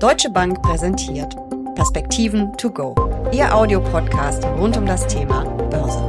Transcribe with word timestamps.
Deutsche 0.00 0.30
Bank 0.30 0.62
präsentiert 0.62 1.36
Perspektiven 1.74 2.56
to 2.56 2.70
go, 2.70 2.94
Ihr 3.34 3.54
Audiopodcast 3.54 4.42
rund 4.44 4.74
um 4.78 4.86
das 4.86 5.06
Thema 5.06 5.44
Börse. 5.68 6.00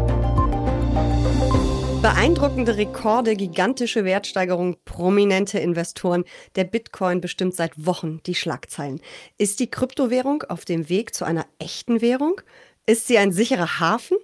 Beeindruckende 2.01 2.77
Rekorde, 2.77 3.35
gigantische 3.35 4.05
Wertsteigerung, 4.05 4.77
prominente 4.85 5.59
Investoren. 5.59 6.23
Der 6.55 6.63
Bitcoin 6.63 7.19
bestimmt 7.19 7.54
seit 7.54 7.85
Wochen 7.85 8.22
die 8.26 8.33
Schlagzeilen. 8.33 9.01
Ist 9.38 9.60
die 9.60 9.69
Kryptowährung 9.69 10.44
auf 10.44 10.63
dem 10.63 10.87
Weg 10.87 11.13
zu 11.13 11.26
einer 11.26 11.46
echten 11.60 11.99
Währung? 11.99 12.39
Ist 12.85 13.08
sie 13.08 13.17
ein 13.17 13.33
sicherer 13.33 13.81
Hafen? 13.81 14.17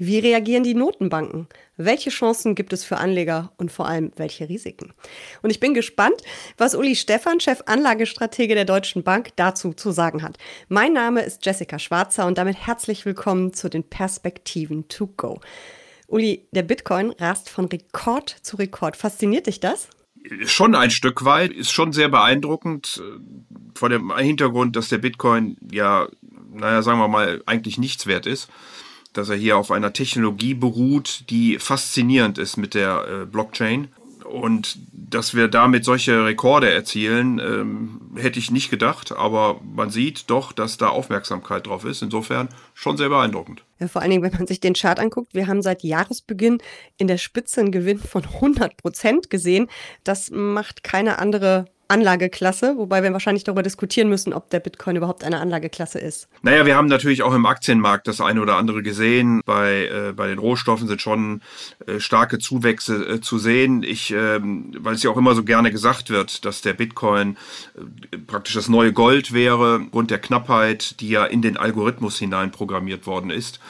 Wie 0.00 0.20
reagieren 0.20 0.62
die 0.62 0.74
Notenbanken? 0.74 1.48
Welche 1.76 2.10
Chancen 2.10 2.54
gibt 2.54 2.72
es 2.72 2.84
für 2.84 2.98
Anleger 2.98 3.52
und 3.56 3.72
vor 3.72 3.88
allem 3.88 4.12
welche 4.14 4.48
Risiken? 4.48 4.92
Und 5.42 5.50
ich 5.50 5.58
bin 5.58 5.74
gespannt, 5.74 6.22
was 6.56 6.76
Uli 6.76 6.94
Stephan, 6.94 7.40
Chef 7.40 7.62
Anlagestratege 7.66 8.54
der 8.54 8.64
Deutschen 8.64 9.02
Bank, 9.02 9.30
dazu 9.34 9.72
zu 9.72 9.90
sagen 9.90 10.22
hat. 10.22 10.38
Mein 10.68 10.92
Name 10.92 11.22
ist 11.22 11.44
Jessica 11.44 11.80
Schwarzer 11.80 12.26
und 12.26 12.38
damit 12.38 12.64
herzlich 12.64 13.06
willkommen 13.06 13.52
zu 13.52 13.68
den 13.68 13.82
Perspektiven 13.82 14.86
to 14.86 15.08
go. 15.16 15.40
Uli, 16.06 16.46
der 16.52 16.62
Bitcoin 16.62 17.10
rast 17.18 17.50
von 17.50 17.64
Rekord 17.64 18.30
zu 18.42 18.56
Rekord. 18.56 18.96
Fasziniert 18.96 19.48
dich 19.48 19.58
das? 19.58 19.88
Schon 20.44 20.76
ein 20.76 20.92
Stück 20.92 21.24
weit, 21.24 21.50
ist 21.50 21.72
schon 21.72 21.92
sehr 21.92 22.08
beeindruckend 22.08 23.02
äh, 23.02 23.18
vor 23.74 23.88
dem 23.88 24.16
Hintergrund, 24.16 24.76
dass 24.76 24.90
der 24.90 24.98
Bitcoin 24.98 25.56
ja, 25.72 26.06
naja, 26.52 26.82
sagen 26.82 27.00
wir 27.00 27.08
mal, 27.08 27.42
eigentlich 27.46 27.78
nichts 27.78 28.06
wert 28.06 28.26
ist 28.26 28.48
dass 29.12 29.28
er 29.28 29.36
hier 29.36 29.56
auf 29.56 29.70
einer 29.70 29.92
Technologie 29.92 30.54
beruht, 30.54 31.24
die 31.30 31.58
faszinierend 31.58 32.38
ist 32.38 32.56
mit 32.56 32.74
der 32.74 33.06
äh, 33.22 33.26
Blockchain. 33.26 33.88
Und 34.24 34.78
dass 34.92 35.34
wir 35.34 35.48
damit 35.48 35.86
solche 35.86 36.26
Rekorde 36.26 36.70
erzielen, 36.70 37.38
ähm, 37.38 38.00
hätte 38.16 38.38
ich 38.38 38.50
nicht 38.50 38.68
gedacht. 38.68 39.12
Aber 39.12 39.60
man 39.74 39.88
sieht 39.90 40.28
doch, 40.28 40.52
dass 40.52 40.76
da 40.76 40.88
Aufmerksamkeit 40.88 41.66
drauf 41.66 41.84
ist. 41.86 42.02
Insofern 42.02 42.48
schon 42.74 42.98
sehr 42.98 43.08
beeindruckend. 43.08 43.64
Ja, 43.78 43.88
vor 43.88 44.02
allen 44.02 44.10
Dingen, 44.10 44.22
wenn 44.22 44.34
man 44.34 44.46
sich 44.46 44.60
den 44.60 44.74
Chart 44.74 45.00
anguckt, 45.00 45.34
wir 45.34 45.46
haben 45.46 45.62
seit 45.62 45.82
Jahresbeginn 45.82 46.58
in 46.98 47.08
der 47.08 47.16
Spitze 47.16 47.60
einen 47.60 47.72
Gewinn 47.72 47.98
von 47.98 48.24
100 48.24 48.76
Prozent 48.76 49.30
gesehen. 49.30 49.68
Das 50.04 50.30
macht 50.30 50.84
keine 50.84 51.18
andere 51.18 51.66
Anlageklasse, 51.88 52.74
wobei 52.76 53.02
wir 53.02 53.12
wahrscheinlich 53.12 53.44
darüber 53.44 53.62
diskutieren 53.62 54.10
müssen, 54.10 54.34
ob 54.34 54.50
der 54.50 54.60
Bitcoin 54.60 54.96
überhaupt 54.96 55.24
eine 55.24 55.40
Anlageklasse 55.40 55.98
ist. 55.98 56.28
Naja, 56.42 56.66
wir 56.66 56.76
haben 56.76 56.86
natürlich 56.86 57.22
auch 57.22 57.34
im 57.34 57.46
Aktienmarkt 57.46 58.06
das 58.06 58.20
eine 58.20 58.42
oder 58.42 58.56
andere 58.56 58.82
gesehen. 58.82 59.40
Bei, 59.46 59.86
äh, 59.86 60.12
bei 60.12 60.26
den 60.28 60.38
Rohstoffen 60.38 60.86
sind 60.86 61.00
schon 61.00 61.40
äh, 61.86 61.98
starke 61.98 62.38
Zuwächse 62.38 63.08
äh, 63.08 63.20
zu 63.22 63.38
sehen. 63.38 63.82
Ich, 63.82 64.12
äh, 64.12 64.38
weil 64.42 64.94
es 64.94 65.02
ja 65.02 65.10
auch 65.10 65.16
immer 65.16 65.34
so 65.34 65.44
gerne 65.44 65.70
gesagt 65.70 66.10
wird, 66.10 66.44
dass 66.44 66.60
der 66.60 66.74
Bitcoin 66.74 67.38
äh, 68.12 68.18
praktisch 68.18 68.54
das 68.54 68.68
neue 68.68 68.92
Gold 68.92 69.32
wäre, 69.32 69.80
aufgrund 69.82 70.10
der 70.10 70.18
Knappheit, 70.18 71.00
die 71.00 71.08
ja 71.08 71.24
in 71.24 71.40
den 71.40 71.56
Algorithmus 71.56 72.18
hinein 72.18 72.50
programmiert 72.50 73.06
worden 73.06 73.30
ist. 73.30 73.60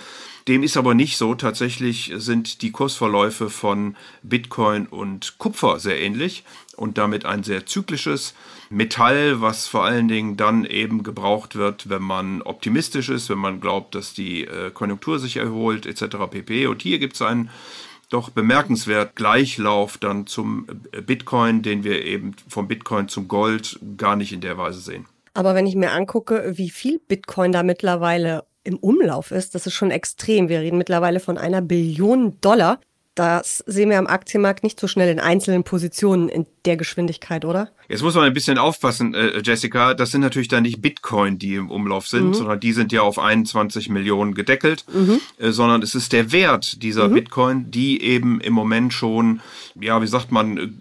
Dem 0.49 0.63
ist 0.63 0.79
aber 0.79 0.95
nicht 0.95 1.19
so. 1.19 1.35
Tatsächlich 1.35 2.11
sind 2.17 2.63
die 2.63 2.71
Kursverläufe 2.71 3.51
von 3.51 3.97
Bitcoin 4.23 4.87
und 4.87 5.37
Kupfer 5.37 5.79
sehr 5.79 6.01
ähnlich 6.01 6.43
und 6.75 6.97
damit 6.97 7.27
ein 7.27 7.43
sehr 7.43 7.67
zyklisches 7.67 8.35
Metall, 8.71 9.43
was 9.43 9.67
vor 9.67 9.85
allen 9.85 10.09
Dingen 10.09 10.39
dann 10.39 10.65
eben 10.65 11.03
gebraucht 11.03 11.55
wird, 11.57 11.91
wenn 11.91 12.03
man 12.03 12.41
optimistisch 12.41 13.11
ist, 13.11 13.29
wenn 13.29 13.39
man 13.39 13.61
glaubt, 13.61 13.95
dass 13.95 14.15
die 14.15 14.45
äh, 14.45 14.71
Konjunktur 14.71 15.19
sich 15.19 15.37
erholt 15.37 15.85
etc. 15.85 16.17
pp. 16.31 16.67
Und 16.67 16.81
hier 16.81 16.99
gibt 16.99 17.17
es 17.17 17.23
einen 17.23 17.51
doch 18.09 18.31
bemerkenswert 18.31 19.17
Gleichlauf 19.17 19.99
dann 19.99 20.27
zum 20.27 20.67
äh, 20.93 21.03
Bitcoin, 21.03 21.61
den 21.61 21.85
wir 21.85 22.07
eben 22.07 22.35
vom 22.49 22.69
Bitcoin 22.69 23.09
zum 23.09 23.29
Gold 23.29 23.79
gar 23.99 24.17
nicht 24.17 24.33
in 24.33 24.41
der 24.41 24.57
Weise 24.57 24.81
sehen. 24.81 25.05
Aber 25.35 25.55
wenn 25.55 25.67
ich 25.67 25.77
mir 25.77 25.93
angucke, 25.93 26.53
wie 26.57 26.71
viel 26.71 27.01
Bitcoin 27.07 27.53
da 27.53 27.63
mittlerweile 27.63 28.45
im 28.69 28.77
Umlauf 28.77 29.31
ist, 29.31 29.55
das 29.55 29.67
ist 29.67 29.75
schon 29.75 29.91
extrem. 29.91 30.49
Wir 30.49 30.61
reden 30.61 30.79
mittlerweile 30.79 31.21
von 31.21 31.39
einer 31.39 31.63
Billion 31.63 32.39
Dollar. 32.41 32.79
Das 33.15 33.65
sehen 33.67 33.91
wir 33.91 33.99
am 33.99 34.07
Aktienmarkt 34.07 34.63
nicht 34.63 34.79
so 34.79 34.87
schnell 34.87 35.11
in 35.11 35.19
einzelnen 35.19 35.65
Positionen 35.65 36.29
in 36.29 36.47
der 36.65 36.77
Geschwindigkeit, 36.77 37.45
oder? 37.45 37.71
Jetzt 37.89 38.03
muss 38.03 38.15
man 38.15 38.25
ein 38.25 38.33
bisschen 38.33 38.59
aufpassen, 38.59 39.13
äh, 39.15 39.41
Jessica. 39.43 39.95
Das 39.95 40.13
sind 40.13 40.21
natürlich 40.21 40.47
dann 40.47 40.63
nicht 40.63 40.81
Bitcoin, 40.83 41.37
die 41.37 41.57
im 41.57 41.69
Umlauf 41.69 42.07
sind, 42.07 42.29
mhm. 42.29 42.35
sondern 42.35 42.61
die 42.61 42.73
sind 42.73 42.93
ja 42.93 43.03
auf 43.03 43.19
21 43.19 43.89
Millionen 43.89 44.35
gedeckelt, 44.35 44.85
mhm. 44.93 45.21
äh, 45.39 45.51
sondern 45.51 45.83
es 45.83 45.97
ist 45.97 46.13
der 46.13 46.31
Wert 46.31 46.81
dieser 46.83 47.09
mhm. 47.09 47.15
Bitcoin, 47.15 47.71
die 47.73 48.03
eben 48.03 48.41
im 48.41 48.53
Moment 48.53 48.93
schon, 48.93 49.41
ja, 49.81 50.01
wie 50.01 50.07
sagt 50.07 50.31
man, 50.31 50.79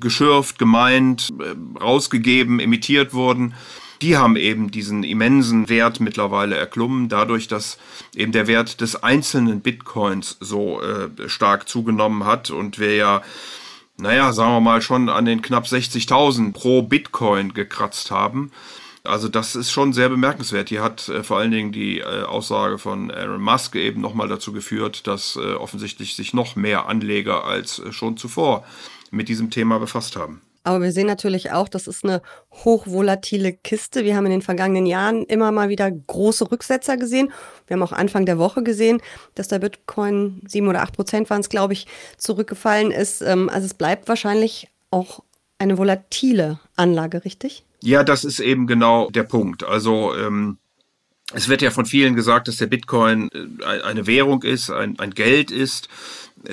geschürft, 0.00 0.58
gemeint, 0.58 1.34
äh, 1.38 1.82
rausgegeben, 1.82 2.60
emittiert 2.60 3.12
wurden 3.12 3.54
die 4.04 4.18
haben 4.18 4.36
eben 4.36 4.70
diesen 4.70 5.02
immensen 5.02 5.70
Wert 5.70 5.98
mittlerweile 5.98 6.56
erklommen, 6.56 7.08
dadurch, 7.08 7.48
dass 7.48 7.78
eben 8.14 8.32
der 8.32 8.46
Wert 8.46 8.82
des 8.82 9.02
einzelnen 9.02 9.62
Bitcoins 9.62 10.36
so 10.40 10.82
äh, 10.82 11.08
stark 11.26 11.70
zugenommen 11.70 12.26
hat 12.26 12.50
und 12.50 12.78
wir 12.78 12.94
ja 12.94 13.22
naja, 13.96 14.32
sagen 14.32 14.52
wir 14.52 14.60
mal, 14.60 14.82
schon 14.82 15.08
an 15.08 15.24
den 15.24 15.40
knapp 15.40 15.64
60.000 15.64 16.52
pro 16.52 16.82
Bitcoin 16.82 17.54
gekratzt 17.54 18.10
haben. 18.10 18.50
Also 19.04 19.28
das 19.28 19.54
ist 19.54 19.70
schon 19.70 19.92
sehr 19.92 20.08
bemerkenswert. 20.10 20.68
Hier 20.68 20.82
hat 20.82 21.08
äh, 21.08 21.22
vor 21.22 21.38
allen 21.38 21.52
Dingen 21.52 21.72
die 21.72 22.00
äh, 22.00 22.24
Aussage 22.24 22.76
von 22.76 23.10
Aaron 23.10 23.40
Musk 23.40 23.74
eben 23.76 24.00
nochmal 24.02 24.28
dazu 24.28 24.52
geführt, 24.52 25.06
dass 25.06 25.36
äh, 25.36 25.54
offensichtlich 25.54 26.14
sich 26.16 26.34
noch 26.34 26.56
mehr 26.56 26.88
Anleger 26.88 27.44
als 27.44 27.78
äh, 27.78 27.92
schon 27.92 28.18
zuvor 28.18 28.64
mit 29.10 29.28
diesem 29.28 29.50
Thema 29.50 29.78
befasst 29.78 30.16
haben. 30.16 30.42
Aber 30.64 30.82
wir 30.82 30.92
sehen 30.92 31.06
natürlich 31.06 31.52
auch, 31.52 31.68
das 31.68 31.86
ist 31.86 32.04
eine 32.04 32.22
hochvolatile 32.50 33.52
Kiste. 33.52 34.04
Wir 34.04 34.16
haben 34.16 34.24
in 34.24 34.32
den 34.32 34.42
vergangenen 34.42 34.86
Jahren 34.86 35.24
immer 35.24 35.52
mal 35.52 35.68
wieder 35.68 35.90
große 35.90 36.50
Rücksetzer 36.50 36.96
gesehen. 36.96 37.32
Wir 37.66 37.74
haben 37.74 37.82
auch 37.82 37.92
Anfang 37.92 38.24
der 38.24 38.38
Woche 38.38 38.62
gesehen, 38.62 39.00
dass 39.34 39.48
der 39.48 39.58
Bitcoin 39.58 40.40
sieben 40.48 40.66
oder 40.66 40.82
acht 40.82 40.96
Prozent 40.96 41.28
waren 41.28 41.42
es, 41.42 41.50
glaube 41.50 41.74
ich, 41.74 41.86
zurückgefallen 42.16 42.90
ist. 42.90 43.20
Ähm, 43.20 43.50
also 43.50 43.66
es 43.66 43.74
bleibt 43.74 44.08
wahrscheinlich 44.08 44.68
auch 44.90 45.22
eine 45.58 45.76
volatile 45.76 46.58
Anlage, 46.76 47.24
richtig? 47.26 47.64
Ja, 47.82 48.02
das 48.02 48.24
ist 48.24 48.40
eben 48.40 48.66
genau 48.66 49.10
der 49.10 49.24
Punkt. 49.24 49.64
Also 49.64 50.14
ähm, 50.16 50.56
es 51.34 51.48
wird 51.48 51.60
ja 51.60 51.70
von 51.70 51.84
vielen 51.84 52.14
gesagt, 52.14 52.48
dass 52.48 52.56
der 52.56 52.66
Bitcoin 52.66 53.30
äh, 53.32 53.82
eine 53.82 54.06
Währung 54.06 54.42
ist, 54.42 54.70
ein, 54.70 54.98
ein 54.98 55.10
Geld 55.10 55.50
ist 55.50 55.88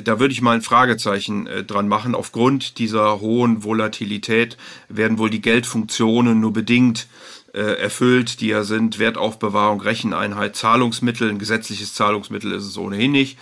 da 0.04 0.20
würde 0.20 0.34
ich 0.34 0.42
mal 0.42 0.56
ein 0.56 0.62
Fragezeichen 0.62 1.48
äh, 1.48 1.64
dran 1.64 1.88
machen. 1.88 2.16
Aufgrund 2.16 2.78
dieser 2.78 3.20
hohen 3.20 3.64
Volatilität 3.64 4.58
werden 4.90 5.18
wohl 5.18 5.30
die 5.30 5.42
Geldfunktionen 5.42 6.40
nur 6.40 6.54
bedingt 6.54 7.08
äh, 7.54 7.60
erfüllt, 7.60 8.40
die 8.42 8.48
ja 8.48 8.64
sind 8.64 9.00
Wertaufbewahrung, 9.00 9.82
Recheneinheit, 9.82 10.56
Zahlungsmittel. 10.56 11.30
Ein 11.30 11.40
gesetzliches 11.40 11.94
Zahlungsmittel 11.94 12.52
ist 12.54 12.66
es 12.66 12.78
ohnehin 12.78 13.12
nicht. 13.12 13.38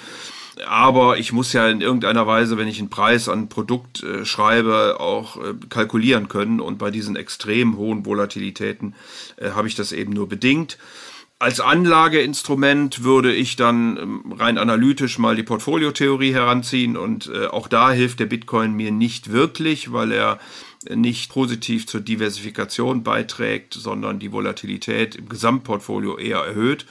Aber 0.67 1.17
ich 1.17 1.31
muss 1.31 1.53
ja 1.53 1.69
in 1.69 1.79
irgendeiner 1.81 2.27
Weise, 2.27 2.57
wenn 2.57 2.67
ich 2.67 2.79
einen 2.79 2.89
Preis 2.89 3.29
an 3.29 3.43
ein 3.43 3.49
Produkt 3.49 4.03
äh, 4.03 4.25
schreibe, 4.25 4.99
auch 4.99 5.37
äh, 5.37 5.53
kalkulieren 5.69 6.27
können. 6.27 6.59
Und 6.59 6.77
bei 6.77 6.91
diesen 6.91 7.15
extrem 7.15 7.77
hohen 7.77 8.05
Volatilitäten 8.05 8.95
äh, 9.37 9.51
habe 9.51 9.67
ich 9.67 9.75
das 9.75 9.91
eben 9.91 10.11
nur 10.11 10.27
bedingt. 10.27 10.77
Als 11.41 11.61
Anlageinstrument 11.61 13.05
würde 13.05 13.33
ich 13.33 13.55
dann 13.55 13.95
ähm, 13.95 14.33
rein 14.37 14.57
analytisch 14.57 15.17
mal 15.19 15.37
die 15.37 15.43
Portfoliotheorie 15.43 16.33
heranziehen 16.33 16.97
und 16.97 17.31
äh, 17.33 17.47
auch 17.47 17.69
da 17.69 17.91
hilft 17.91 18.19
der 18.19 18.25
Bitcoin 18.25 18.73
mir 18.73 18.91
nicht 18.91 19.31
wirklich, 19.31 19.93
weil 19.93 20.11
er 20.11 20.39
nicht 20.93 21.31
positiv 21.31 21.87
zur 21.87 22.01
Diversifikation 22.01 23.03
beiträgt, 23.03 23.73
sondern 23.73 24.19
die 24.19 24.33
Volatilität 24.33 25.15
im 25.15 25.29
Gesamtportfolio 25.29 26.17
eher 26.17 26.39
erhöht. 26.39 26.85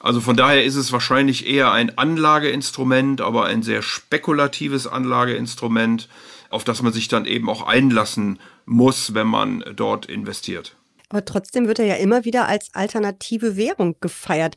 Also 0.00 0.22
von 0.22 0.36
daher 0.36 0.64
ist 0.64 0.76
es 0.76 0.92
wahrscheinlich 0.92 1.46
eher 1.46 1.72
ein 1.72 1.98
Anlageinstrument, 1.98 3.20
aber 3.20 3.44
ein 3.44 3.62
sehr 3.62 3.82
spekulatives 3.82 4.86
Anlageinstrument, 4.86 6.08
auf 6.48 6.64
das 6.64 6.80
man 6.80 6.92
sich 6.94 7.08
dann 7.08 7.26
eben 7.26 7.50
auch 7.50 7.66
einlassen 7.66 8.38
muss, 8.64 9.12
wenn 9.12 9.26
man 9.26 9.62
dort 9.76 10.06
investiert. 10.06 10.74
Aber 11.14 11.24
trotzdem 11.24 11.68
wird 11.68 11.78
er 11.78 11.86
ja 11.86 11.94
immer 11.94 12.24
wieder 12.24 12.48
als 12.48 12.74
alternative 12.74 13.56
Währung 13.56 13.94
gefeiert. 14.00 14.56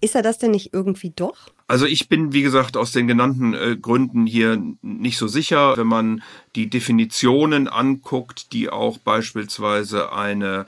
Ist 0.00 0.14
er 0.14 0.22
das 0.22 0.38
denn 0.38 0.52
nicht 0.52 0.72
irgendwie 0.72 1.10
doch? 1.10 1.48
Also 1.66 1.86
ich 1.86 2.08
bin, 2.08 2.32
wie 2.32 2.42
gesagt, 2.42 2.76
aus 2.76 2.92
den 2.92 3.08
genannten 3.08 3.52
äh, 3.52 3.76
Gründen 3.76 4.24
hier 4.24 4.62
nicht 4.80 5.18
so 5.18 5.26
sicher. 5.26 5.76
Wenn 5.76 5.88
man 5.88 6.22
die 6.54 6.70
Definitionen 6.70 7.66
anguckt, 7.66 8.52
die 8.52 8.70
auch 8.70 8.98
beispielsweise 8.98 10.12
eine 10.12 10.66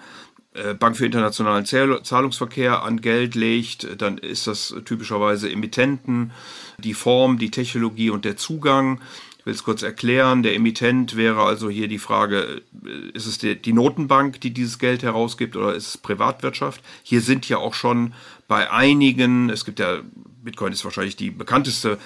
äh, 0.53 0.75
Bank 0.75 0.97
für 0.97 1.07
internationalen 1.07 1.65
Zahlungsverkehr 1.65 2.83
an 2.83 3.01
Geld 3.01 3.37
legt, 3.37 4.03
dann 4.03 4.19
ist 4.19 4.49
das 4.49 4.75
typischerweise 4.85 5.49
Emittenten, 5.49 6.33
die 6.79 6.95
Form, 6.95 7.39
die 7.39 7.53
Technologie 7.53 8.11
und 8.11 8.25
der 8.25 8.37
Zugang. 8.37 9.01
Ich 9.41 9.47
will 9.47 9.55
es 9.55 9.65
kurz 9.65 9.83
erklären. 9.83 10.43
Der 10.43 10.55
Emittent 10.55 11.17
wäre 11.17 11.43
also 11.45 11.71
hier 11.71 11.89
die 11.89 11.99
Frage, 11.99 12.61
äh, 12.85 13.17
ist 13.17 13.25
es 13.25 13.39
die, 13.39 13.73
Notenbank, 13.73 14.39
die 14.43 14.51
dieses 14.51 14.79
Geld 14.79 15.03
herausgibt 15.03 15.57
oder 15.57 15.75
ist 15.75 15.89
es 15.89 15.99
Privatwirtschaft? 15.99 16.83
Hier 17.03 17.23
sind 17.23 17.49
ja 17.49 17.57
auch 17.57 17.73
schon 17.73 18.13
bei 18.49 18.71
einigen, 18.71 19.49
es 19.49 19.65
gibt 19.65 19.79
ja, 19.79 20.01
Bitcoin 20.45 20.75
ist 20.75 20.85
wahrscheinlich 20.85 21.17
die 21.17 21.31
bekannteste 21.31 21.97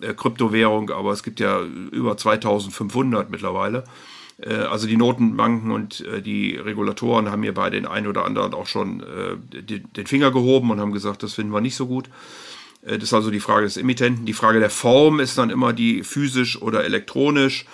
äh, 0.00 0.14
Kryptowährung, 0.14 0.90
aber 0.90 1.12
es 1.12 1.22
gibt 1.22 1.38
ja 1.38 1.60
über 1.62 2.16
2500 2.16 3.30
mittlerweile. 3.30 3.84
Äh, 4.40 4.54
also 4.54 4.88
die 4.88 4.96
Notenbanken 4.96 5.70
und 5.70 6.04
die 6.26 6.56
Regulatoren 6.56 7.30
haben 7.30 7.40
mir 7.40 7.54
bei 7.54 7.70
den 7.70 7.86
einen 7.86 8.08
oder 8.08 8.24
anderen 8.24 8.52
auch 8.52 8.66
schon 8.66 9.04
den 9.52 10.06
Finger 10.08 10.32
gehoben 10.32 10.72
und 10.72 10.80
haben 10.80 10.92
gesagt, 10.92 11.22
das 11.22 11.34
finden 11.34 11.52
wir 11.52 11.60
nicht 11.60 11.76
so 11.76 11.86
gut. 11.86 12.10
Das 12.82 13.02
ist 13.02 13.12
also 13.12 13.30
die 13.30 13.40
Frage 13.40 13.64
des 13.64 13.76
Emittenten. 13.76 14.24
Die 14.24 14.32
Frage 14.32 14.58
der 14.58 14.70
Form 14.70 15.20
ist 15.20 15.36
dann 15.36 15.50
immer 15.50 15.72
die 15.72 16.02
physisch 16.02 16.60
oder 16.60 16.84
elektronisch. 16.84 17.66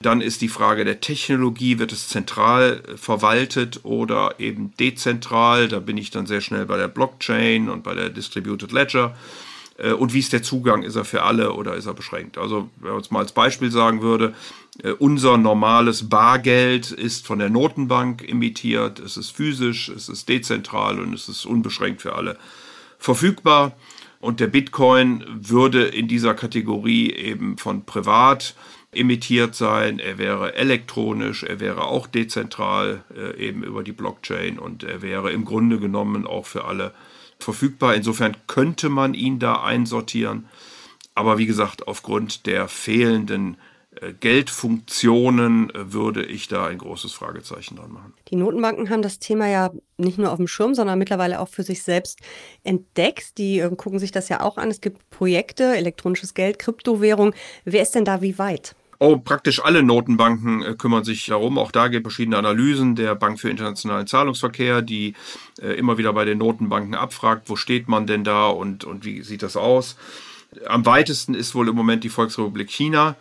Dann 0.00 0.20
ist 0.20 0.42
die 0.42 0.48
Frage 0.48 0.84
der 0.84 1.00
Technologie, 1.00 1.78
wird 1.78 1.92
es 1.92 2.08
zentral 2.08 2.82
verwaltet 2.96 3.80
oder 3.84 4.34
eben 4.38 4.72
dezentral? 4.78 5.68
Da 5.68 5.80
bin 5.80 5.96
ich 5.96 6.10
dann 6.10 6.26
sehr 6.26 6.40
schnell 6.40 6.66
bei 6.66 6.76
der 6.76 6.88
Blockchain 6.88 7.68
und 7.68 7.82
bei 7.82 7.94
der 7.94 8.10
Distributed 8.10 8.72
Ledger. 8.72 9.14
Äh, 9.78 9.92
und 9.92 10.12
wie 10.14 10.18
ist 10.18 10.32
der 10.32 10.42
Zugang? 10.42 10.82
Ist 10.82 10.96
er 10.96 11.04
für 11.04 11.22
alle 11.22 11.52
oder 11.52 11.74
ist 11.74 11.86
er 11.86 11.94
beschränkt? 11.94 12.38
Also, 12.38 12.68
wenn 12.80 12.92
man 12.92 13.00
es 13.00 13.10
mal 13.10 13.20
als 13.20 13.32
Beispiel 13.32 13.70
sagen 13.70 14.02
würde, 14.02 14.34
äh, 14.82 14.90
unser 14.90 15.38
normales 15.38 16.08
Bargeld 16.08 16.90
ist 16.90 17.26
von 17.26 17.38
der 17.38 17.50
Notenbank 17.50 18.28
emittiert, 18.28 18.98
es 18.98 19.16
ist 19.16 19.30
physisch, 19.30 19.88
es 19.88 20.08
ist 20.08 20.28
dezentral 20.28 21.00
und 21.00 21.14
es 21.14 21.28
ist 21.28 21.46
unbeschränkt 21.46 22.02
für 22.02 22.14
alle 22.14 22.36
verfügbar. 22.98 23.72
Und 24.24 24.40
der 24.40 24.46
Bitcoin 24.46 25.22
würde 25.28 25.84
in 25.84 26.08
dieser 26.08 26.32
Kategorie 26.32 27.12
eben 27.12 27.58
von 27.58 27.84
privat 27.84 28.54
emittiert 28.90 29.54
sein, 29.54 29.98
er 29.98 30.16
wäre 30.16 30.54
elektronisch, 30.54 31.42
er 31.42 31.60
wäre 31.60 31.84
auch 31.84 32.06
dezentral, 32.06 33.04
äh, 33.14 33.36
eben 33.38 33.62
über 33.62 33.82
die 33.82 33.92
Blockchain 33.92 34.58
und 34.58 34.82
er 34.82 35.02
wäre 35.02 35.30
im 35.30 35.44
Grunde 35.44 35.78
genommen 35.78 36.26
auch 36.26 36.46
für 36.46 36.64
alle 36.64 36.94
verfügbar. 37.38 37.96
Insofern 37.96 38.34
könnte 38.46 38.88
man 38.88 39.12
ihn 39.12 39.40
da 39.40 39.62
einsortieren. 39.62 40.46
Aber 41.14 41.36
wie 41.36 41.44
gesagt, 41.44 41.86
aufgrund 41.86 42.46
der 42.46 42.66
fehlenden 42.66 43.58
Geldfunktionen 44.20 45.70
äh, 45.70 45.92
würde 45.92 46.24
ich 46.24 46.48
da 46.48 46.66
ein 46.66 46.78
großes 46.78 47.12
Fragezeichen 47.12 47.76
dran 47.76 47.92
machen. 47.92 48.14
Die 48.28 48.36
Notenbanken 48.36 48.90
haben 48.90 49.02
das 49.02 49.18
Thema 49.18 49.48
ja 49.48 49.70
nicht 49.96 50.18
nur 50.18 50.30
auf 50.30 50.38
dem 50.38 50.48
Schirm, 50.48 50.74
sondern 50.74 50.98
mittlerweile 50.98 51.40
auch 51.40 51.48
für 51.48 51.62
sich 51.62 51.82
selbst 51.82 52.20
entdeckt. 52.62 53.38
Die 53.38 53.58
äh, 53.58 53.74
gucken 53.74 53.98
sich 53.98 54.12
das 54.12 54.28
ja 54.28 54.40
auch 54.40 54.56
an. 54.56 54.70
Es 54.70 54.80
gibt 54.80 55.08
Projekte, 55.10 55.76
elektronisches 55.76 56.34
Geld, 56.34 56.58
Kryptowährung. 56.58 57.34
Wer 57.64 57.82
ist 57.82 57.94
denn 57.94 58.04
da 58.04 58.20
wie 58.22 58.38
weit? 58.38 58.74
Oh, 59.00 59.18
praktisch 59.18 59.62
alle 59.62 59.82
Notenbanken 59.82 60.62
äh, 60.62 60.74
kümmern 60.74 61.04
sich 61.04 61.26
darum. 61.26 61.58
Auch 61.58 61.72
da 61.72 61.88
gibt 61.88 62.06
es 62.06 62.12
verschiedene 62.12 62.38
Analysen 62.38 62.94
der 62.94 63.14
Bank 63.14 63.40
für 63.40 63.50
internationalen 63.50 64.06
Zahlungsverkehr, 64.06 64.82
die 64.82 65.14
äh, 65.60 65.74
immer 65.74 65.98
wieder 65.98 66.12
bei 66.12 66.24
den 66.24 66.38
Notenbanken 66.38 66.94
abfragt, 66.94 67.48
wo 67.48 67.56
steht 67.56 67.88
man 67.88 68.06
denn 68.06 68.24
da 68.24 68.46
und, 68.46 68.84
und 68.84 69.04
wie 69.04 69.22
sieht 69.22 69.42
das 69.42 69.56
aus. 69.56 69.96
Am 70.66 70.86
weitesten 70.86 71.34
ist 71.34 71.54
wohl 71.54 71.68
im 71.68 71.74
Moment 71.74 72.04
die 72.04 72.08
Volksrepublik 72.08 72.70
China, 72.70 73.16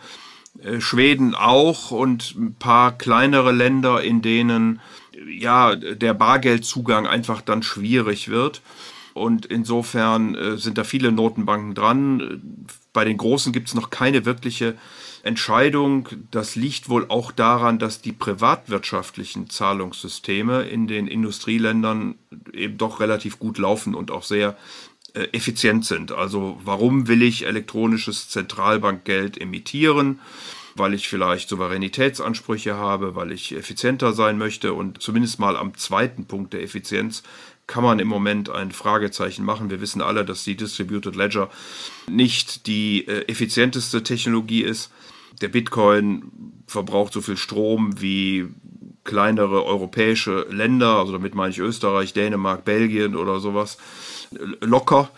äh, 0.61 0.79
Schweden 0.79 1.35
auch 1.35 1.91
und 1.91 2.35
ein 2.35 2.55
paar 2.55 2.97
kleinere 2.97 3.51
Länder, 3.51 4.01
in 4.03 4.21
denen 4.21 4.81
ja 5.27 5.75
der 5.75 6.13
Bargeldzugang 6.13 7.07
einfach 7.07 7.41
dann 7.41 7.63
schwierig 7.63 8.29
wird. 8.29 8.61
Und 9.13 9.45
insofern 9.45 10.35
äh, 10.35 10.57
sind 10.57 10.77
da 10.77 10.83
viele 10.83 11.11
Notenbanken 11.11 11.75
dran. 11.75 12.65
Bei 12.93 13.05
den 13.05 13.17
großen 13.17 13.53
gibt 13.53 13.67
es 13.67 13.75
noch 13.75 13.89
keine 13.89 14.25
wirkliche 14.25 14.75
Entscheidung. 15.21 16.09
Das 16.31 16.55
liegt 16.55 16.89
wohl 16.89 17.05
auch 17.09 17.31
daran, 17.31 17.79
dass 17.79 18.01
die 18.01 18.11
privatwirtschaftlichen 18.11 19.49
Zahlungssysteme 19.49 20.63
in 20.63 20.87
den 20.87 21.07
Industrieländern 21.07 22.15
eben 22.51 22.77
doch 22.77 22.99
relativ 22.99 23.39
gut 23.39 23.57
laufen 23.57 23.93
und 23.93 24.11
auch 24.11 24.23
sehr 24.23 24.57
effizient 25.13 25.85
sind. 25.85 26.11
Also 26.11 26.59
warum 26.63 27.07
will 27.07 27.21
ich 27.21 27.45
elektronisches 27.45 28.29
Zentralbankgeld 28.29 29.39
emittieren? 29.39 30.19
Weil 30.75 30.95
ich 30.95 31.07
vielleicht 31.07 31.49
Souveränitätsansprüche 31.49 32.75
habe, 32.75 33.15
weil 33.15 33.31
ich 33.31 33.55
effizienter 33.55 34.13
sein 34.13 34.39
möchte 34.39 34.73
und 34.73 35.01
zumindest 35.01 35.39
mal 35.39 35.55
am 35.55 35.75
zweiten 35.77 36.25
Punkt 36.25 36.53
der 36.53 36.63
Effizienz 36.63 37.21
kann 37.67 37.83
man 37.83 37.99
im 37.99 38.07
Moment 38.07 38.49
ein 38.49 38.71
Fragezeichen 38.71 39.45
machen. 39.45 39.69
Wir 39.69 39.81
wissen 39.81 40.01
alle, 40.01 40.25
dass 40.25 40.43
die 40.43 40.55
Distributed 40.55 41.15
Ledger 41.15 41.49
nicht 42.09 42.65
die 42.65 43.07
äh, 43.07 43.21
effizienteste 43.27 44.03
Technologie 44.03 44.63
ist 44.63 44.91
der 45.41 45.47
Bitcoin 45.47 46.31
verbraucht 46.67 47.13
so 47.13 47.21
viel 47.21 47.37
Strom 47.37 48.01
wie 48.01 48.47
kleinere 49.03 49.65
europäische 49.65 50.47
Länder, 50.49 50.97
also 50.97 51.11
damit 51.11 51.35
meine 51.35 51.51
ich 51.51 51.59
Österreich, 51.59 52.13
Dänemark, 52.13 52.63
Belgien 52.63 53.15
oder 53.15 53.39
sowas, 53.39 53.77
locker. 54.61 55.09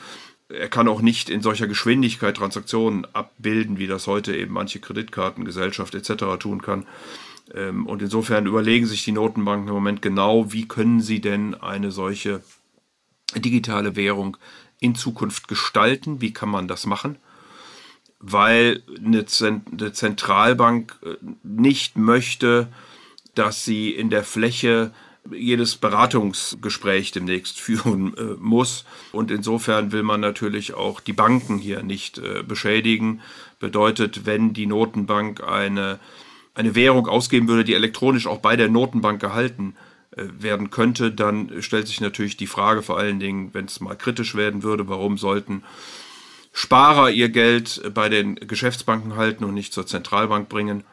Er 0.49 0.69
kann 0.69 0.87
auch 0.87 1.01
nicht 1.01 1.29
in 1.29 1.41
solcher 1.41 1.67
Geschwindigkeit 1.67 2.37
Transaktionen 2.37 3.05
abbilden, 3.13 3.77
wie 3.77 3.87
das 3.87 4.07
heute 4.07 4.35
eben 4.35 4.53
manche 4.53 4.79
Kreditkartengesellschaft 4.79 5.95
etc. 5.95 6.39
tun 6.39 6.61
kann. 6.61 6.85
Ähm, 7.53 7.87
und 7.87 8.01
insofern 8.01 8.45
überlegen 8.45 8.85
sich 8.85 9.03
die 9.03 9.11
Notenbanken 9.11 9.69
im 9.69 9.73
Moment 9.73 10.01
genau, 10.01 10.51
wie 10.51 10.67
können 10.67 11.01
sie 11.01 11.21
denn 11.21 11.55
eine 11.55 11.91
solche 11.91 12.41
digitale 13.35 13.95
Währung 13.95 14.37
in 14.79 14.95
Zukunft 14.95 15.47
gestalten, 15.47 16.21
wie 16.21 16.33
kann 16.33 16.49
man 16.49 16.67
das 16.67 16.85
machen 16.85 17.17
weil 18.27 18.81
eine, 18.97 19.25
Zentralbank 19.25 20.97
äh, 21.03 21.15
nicht 21.43 21.97
möchte, 21.97 22.67
dass 23.35 23.65
sie 23.65 23.91
in 23.91 24.09
der 24.09 24.23
Fläche 24.23 24.91
jedes 25.31 25.75
Beratungsgespräch 25.75 27.11
demnächst 27.11 27.59
führen 27.61 28.15
äh, 28.17 28.35
muss. 28.39 28.85
Und 29.11 29.31
insofern 29.31 29.91
will 29.91 30.03
man 30.03 30.21
natürlich 30.21 30.73
auch 30.73 30.99
die 30.99 31.13
Banken 31.13 31.57
hier 31.57 31.83
nicht 31.83 32.17
äh, 32.17 32.43
beschädigen. 32.43 33.21
Bedeutet, 33.59 34.25
wenn 34.25 34.53
die 34.53 34.67
Notenbank 34.67 35.43
eine, 35.43 35.99
eine 36.53 36.75
Währung 36.75 37.07
ausgeben 37.07 37.47
würde, 37.47 37.63
die 37.63 37.73
elektronisch 37.73 38.27
auch 38.27 38.39
bei 38.39 38.55
der 38.55 38.69
Notenbank 38.69 39.19
gehalten 39.19 39.75
äh, 40.11 40.23
werden 40.39 40.69
könnte, 40.69 41.11
dann 41.11 41.61
stellt 41.61 41.87
sich 41.87 42.01
natürlich 42.01 42.37
die 42.37 42.47
Frage 42.47 42.81
vor 42.81 42.97
allen 42.97 43.19
Dingen, 43.19 43.53
wenn 43.53 43.65
es 43.65 43.79
mal 43.79 43.95
kritisch 43.95 44.35
werden 44.35 44.63
würde, 44.63 44.87
warum 44.87 45.17
sollten 45.17 45.63
Sparer 46.57 47.09
ihr 47.09 47.27
Geld 47.27 47.81
bei 47.93 48.07
den 48.07 48.35
Geschäftsbanken 48.35 49.17
halten 49.17 49.43
und 49.43 49.53
nicht 49.53 49.73
zur 49.73 49.85
Zentralbank 49.85 50.47
bringen. 50.47 50.85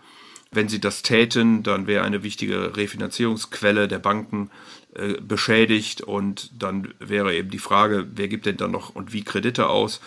Wenn 0.52 0.69
sie 0.69 0.81
das 0.81 1.02
täten, 1.02 1.62
dann 1.62 1.87
wäre 1.87 2.04
eine 2.04 2.22
wichtige 2.22 2.76
Refinanzierungsquelle 2.76 3.88
der 3.88 3.99
Banken 3.99 4.50
äh, 4.94 5.14
beschädigt 5.20 6.02
und 6.02 6.50
dann 6.62 6.93
wäre 6.99 7.34
eben 7.34 7.50
die 7.50 7.58
Frage, 7.58 8.06
wer 8.14 8.28
gibt 8.28 8.44
denn 8.44 8.58
dann 8.58 8.70
noch 8.70 8.94
und 8.94 9.12
wie 9.14 9.25
Kredite 9.25 9.69
aus? 9.69 10.00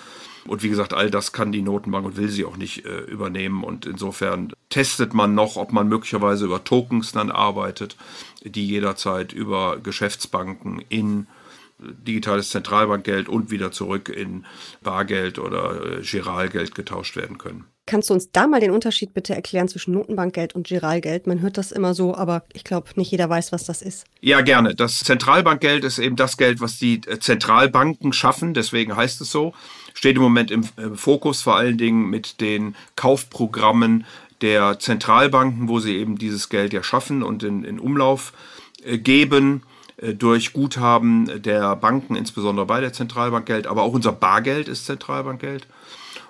Und 0.47 0.62
wie 0.62 0.69
gesagt, 0.69 0.94
all 0.94 1.09
das 1.09 1.31
kann 1.31 1.51
die 1.51 1.63
Notenbank 1.63 2.06
und 2.06 2.18
will 2.18 2.30
sie 2.30 2.45
auch 2.45 2.57
nicht 2.57 2.86
äh, 2.86 3.00
übernehmen. 3.00 3.63
Und 3.63 3.88
insofern 3.88 4.53
testet 4.69 5.15
man 5.15 5.33
noch, 5.33 5.56
ob 5.56 5.74
man 5.74 5.88
möglicherweise 5.88 6.45
über 6.45 6.63
Tokens 6.63 7.12
dann 7.12 7.31
arbeitet, 7.31 7.97
die 8.44 8.68
jederzeit 8.68 9.33
über 9.33 9.80
Geschäftsbanken 9.80 10.86
in 10.89 11.25
digitales 11.80 12.52
Zentralbankgeld 12.52 13.28
und 13.28 13.49
wieder 13.49 13.71
zurück 13.71 14.09
in 14.09 14.45
Bargeld 14.81 15.40
oder 15.40 15.97
äh, 15.97 16.02
Giralgeld 16.02 16.75
getauscht 16.75 17.16
werden 17.16 17.40
können. 17.40 17.66
Kannst 17.87 18.09
du 18.09 18.15
uns 18.15 18.31
da 18.31 18.47
mal 18.47 18.59
den 18.59 18.71
Unterschied 18.71 19.13
bitte 19.13 19.35
erklären 19.35 19.68
zwischen 19.68 19.94
Notenbankgeld 19.94 20.56
und 20.56 20.65
Giralgeld? 20.65 21.27
Man 21.27 21.42
hört 21.42 21.57
das 21.57 21.71
immer 21.71 21.94
so, 21.94 22.15
aber 22.15 22.44
ich 22.54 22.63
glaube, 22.63 22.89
nicht 22.95 23.11
jeder 23.11 23.30
weiß, 23.30 23.51
was 23.51 23.65
das 23.65 23.83
ist. 23.83 24.06
Ja, 24.21 24.42
gerne. 24.42 24.73
Das 24.73 24.99
Zentralbankgeld 24.99 25.83
ist 25.83 25.99
eben 25.99 26.15
das 26.15 26.37
Geld, 26.37 26.61
was 26.61 26.80
die 26.80 27.01
äh, 27.06 27.19
Zentralbanken 27.19 28.11
schaffen, 28.11 28.56
deswegen 28.56 28.95
heißt 28.95 29.21
es 29.21 29.31
so. 29.31 29.54
Steht 29.94 30.15
im 30.15 30.23
Moment 30.23 30.51
im 30.51 30.63
Fokus 30.95 31.42
vor 31.42 31.56
allen 31.56 31.77
Dingen 31.77 32.09
mit 32.09 32.42
den 32.42 32.75
Kaufprogrammen 32.95 34.06
der 34.42 34.80
Zentralbanken, 34.80 35.69
wo 35.69 35.80
sie 35.80 35.95
eben 35.95 36.18
dieses 36.18 36.49
Geld 36.49 36.73
ja 36.73 36.83
schaffen 36.83 37.23
und 37.23 37.44
in, 37.44 37.63
in 37.63 37.80
Umlauf 37.80 38.33
äh, 38.83 38.97
geben. 38.97 39.63
Äh, 39.97 40.13
durch 40.13 40.54
Guthaben 40.54 41.42
der 41.42 41.75
Banken, 41.75 42.15
insbesondere 42.15 42.65
bei 42.65 42.81
der 42.81 42.94
Zentralbankgeld, 42.94 43.68
aber 43.68 43.83
auch 43.83 43.94
unser 43.94 44.11
Bargeld 44.11 44.68
ist 44.68 44.85
Zentralbankgeld. 44.85 45.68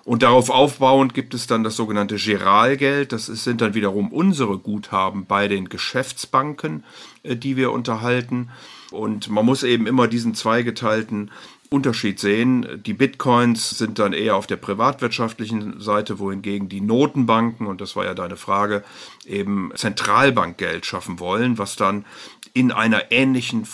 Und 0.06 0.22
darauf 0.22 0.52
aufbauend 0.52 1.16
gibt 1.16 1.34
es 1.34 1.48
dann 1.48 1.64
das 1.64 1.76
sogenannte 1.76 2.18
Giralgeld. 2.18 3.12
Das 3.12 3.26
sind 3.26 3.62
dann 3.62 3.74
wiederum 3.74 4.12
unsere 4.12 4.60
Guthaben 4.60 5.26
bei 5.26 5.48
den 5.48 5.68
Geschäftsbanken, 5.68 6.84
äh, 7.24 7.36
die 7.36 7.58
wir 7.58 7.72
unterhalten. 7.72 8.50
Und 8.92 9.30
man 9.30 9.46
muss 9.46 9.64
eben 9.64 9.88
immer 9.88 10.08
diesen 10.08 10.36
zweigeteilten 10.36 11.32
Unterschied 11.72 12.20
sehen. 12.20 12.84
Die 12.86 12.94
Bitcoins 12.94 13.72
sind 13.72 13.98
dann 13.98 14.14
eher 14.14 14.36
auf 14.36 14.46
der 14.46 14.58
privatwirtschaftlichen 14.58 15.82
Seite, 15.82 16.20
wohingegen 16.20 16.70
die 16.70 16.82
Notenbanken, 16.82 17.66
und 17.66 17.82
das 17.82 17.96
war 17.96 18.06
ja 18.06 18.14
deine 18.14 18.38
Frage, 18.38 18.84
eben 19.26 19.72
Zentralbankgeld 19.74 20.86
schaffen 20.86 21.20
wollen, 21.20 21.58
was 21.58 21.76
dann 21.76 22.06
in 22.54 22.72
einer 22.72 23.12
ähnlichen 23.12 23.66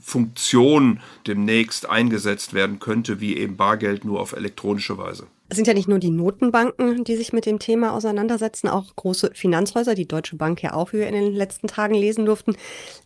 Funktion 0.00 1.00
demnächst 1.26 1.90
eingesetzt 1.90 2.54
werden 2.54 2.78
könnte, 2.78 3.20
wie 3.20 3.36
eben 3.36 3.56
Bargeld 3.56 4.04
nur 4.04 4.20
auf 4.20 4.32
elektronische 4.32 4.96
Weise. 4.96 5.26
Es 5.50 5.56
sind 5.56 5.66
ja 5.66 5.74
nicht 5.74 5.88
nur 5.88 5.98
die 5.98 6.10
Notenbanken, 6.10 7.02
die 7.02 7.16
sich 7.16 7.32
mit 7.32 7.44
dem 7.44 7.58
Thema 7.58 7.92
auseinandersetzen, 7.92 8.68
auch 8.68 8.94
große 8.94 9.32
Finanzhäuser, 9.34 9.96
die 9.96 10.06
Deutsche 10.06 10.36
Bank 10.36 10.62
ja 10.62 10.74
auch, 10.74 10.92
wie 10.92 10.98
wir 10.98 11.08
in 11.08 11.14
den 11.14 11.34
letzten 11.34 11.66
Tagen 11.66 11.94
lesen 11.94 12.24
durften. 12.24 12.54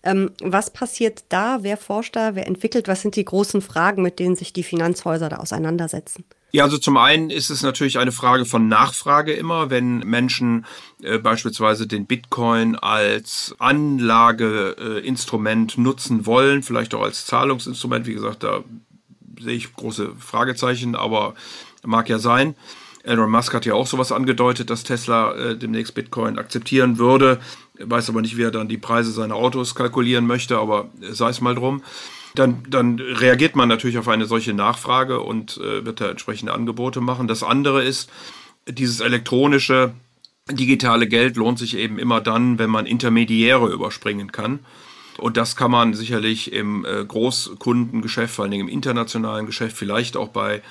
Ähm, 0.03 0.31
was 0.43 0.71
passiert 0.71 1.25
da? 1.31 1.61
Wer 1.63 1.79
forscht 1.79 2.17
da? 2.17 2.35
Wer 2.35 2.47
entwickelt? 2.47 2.87
Was 2.87 3.01
sind 3.01 3.17
die 3.17 3.25
großen 3.25 3.63
Fragen, 3.63 4.03
mit 4.03 4.19
denen 4.19 4.37
sich 4.37 4.53
die 4.53 4.63
Finanzhäuser 4.63 5.31
da 5.31 5.39
auseinandersetzen? 5.39 6.25
Ja, 6.53 6.65
also 6.65 6.77
zum 6.77 6.99
einen 6.99 7.31
ist 7.31 7.49
es 7.49 7.63
natürlich 7.63 7.99
eine 7.99 8.13
Frage 8.13 8.45
von 8.45 8.69
Nachfrage 8.69 9.33
immer, 9.33 9.71
wenn 9.71 10.01
Menschen 10.01 10.67
äh, 11.03 11.17
beispielsweise 11.19 11.87
den 11.87 12.05
Bitcoin 12.05 12.77
als 12.77 13.55
Anlageinstrument 13.59 15.79
äh, 15.79 15.81
nutzen 15.81 16.27
wollen, 16.27 16.63
vielleicht 16.63 16.95
auch 16.95 17.03
als 17.03 17.25
Zahlungsinstrument. 17.25 18.07
Wie 18.07 18.15
gesagt, 18.15 18.43
da 18.45 18.63
sehe 19.41 19.55
ich 19.55 19.73
große 19.73 20.13
Fragezeichen, 20.19 20.95
aber 20.95 21.35
mag 21.85 22.09
ja 22.09 22.19
sein. 22.19 22.55
Elon 23.03 23.31
Musk 23.31 23.53
hat 23.53 23.67
ja 23.67 23.75
auch 23.75 23.87
sowas 23.87 24.13
angedeutet, 24.13 24.71
dass 24.71 24.83
Tesla 24.83 25.35
äh, 25.35 25.57
demnächst 25.57 25.95
Bitcoin 25.95 26.39
akzeptieren 26.39 26.99
würde. 26.99 27.39
Weiß 27.79 28.09
aber 28.09 28.23
nicht, 28.23 28.39
wie 28.39 28.45
er 28.45 28.51
dann 28.51 28.69
die 28.69 28.79
Preise 28.79 29.13
seiner 29.13 29.35
Autos 29.35 29.75
kalkulieren 29.75 30.27
möchte, 30.27 30.59
aber 30.59 30.89
sei 31.01 31.29
es 31.29 31.41
mal 31.41 31.55
drum 31.55 31.83
dann, 32.35 32.65
dann 32.69 32.99
reagiert 32.99 33.55
man 33.55 33.69
natürlich 33.69 33.99
auf 33.99 34.09
eine 34.09 34.27
solche 34.27 34.55
Nachfrage 34.55 35.21
und 35.21 35.57
äh, 35.59 35.85
wird 35.85 36.01
da 36.01 36.11
entsprechende 36.11 36.53
Angebote 36.53 37.01
machen. 37.01 37.29
Das 37.29 37.43
andere 37.43 37.85
ist, 37.85 38.11
dieses 38.67 39.01
elektronische 39.01 39.95
digitale 40.51 41.07
Geld 41.07 41.37
lohnt 41.37 41.59
sich 41.59 41.77
eben 41.77 41.99
immer 41.99 42.21
dann, 42.21 42.59
wenn 42.59 42.71
man 42.71 42.87
Intermediäre 42.87 43.69
überspringen 43.69 44.33
kann. 44.33 44.61
Und 45.19 45.37
das 45.37 45.57
kann 45.57 45.71
man 45.71 45.95
sicherlich 45.95 46.53
im 46.53 46.85
äh, 46.85 47.05
Großkundengeschäft, 47.05 48.35
vor 48.35 48.45
allen 48.45 48.53
Dingen 48.53 48.69
im 48.69 48.73
internationalen 48.73 49.47
Geschäft, 49.47 49.77
vielleicht 49.77 50.17
auch 50.17 50.29
bei 50.29 50.63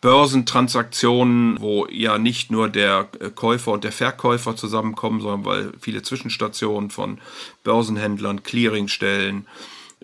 Börsentransaktionen, 0.00 1.60
wo 1.60 1.86
ja 1.88 2.18
nicht 2.18 2.50
nur 2.50 2.68
der 2.68 3.08
äh, 3.20 3.30
Käufer 3.30 3.72
und 3.72 3.84
der 3.84 3.92
Verkäufer 3.92 4.56
zusammenkommen, 4.56 5.20
sondern 5.20 5.44
weil 5.44 5.72
viele 5.80 6.02
Zwischenstationen 6.02 6.90
von 6.90 7.18
Börsenhändlern, 7.64 8.42
Clearingstellen, 8.42 9.46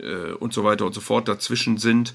äh, 0.00 0.32
und 0.32 0.52
so 0.52 0.64
weiter 0.64 0.86
und 0.86 0.94
so 0.94 1.00
fort 1.00 1.28
dazwischen 1.28 1.78
sind. 1.78 2.14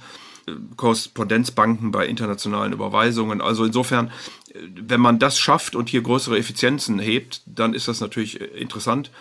Korrespondenzbanken 0.76 1.92
bei 1.92 2.06
internationalen 2.06 2.74
Überweisungen. 2.74 3.40
Also 3.42 3.64
insofern, 3.64 4.08
äh, 4.54 4.60
wenn 4.76 5.00
man 5.02 5.20
das 5.20 5.40
schafft 5.40 5.76
und 5.76 5.90
hier 5.90 6.02
größere 6.02 6.38
Effizienzen 6.38 7.00
hebt, 7.00 7.42
dann 7.46 7.74
ist 7.74 7.88
das 7.88 8.02
natürlich 8.02 8.42
interessant. 8.42 9.12